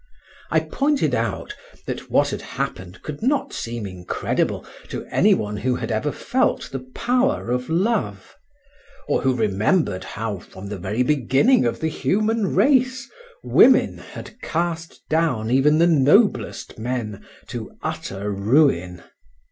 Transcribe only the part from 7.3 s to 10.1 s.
of love, or who remembered